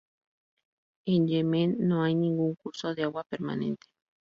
En 1.05 1.27
Yemen 1.27 1.77
no 1.79 2.01
hay 2.01 2.15
ningún 2.15 2.55
curso 2.55 2.95
de 2.95 3.03
agua 3.03 3.23
permanente. 3.23 3.85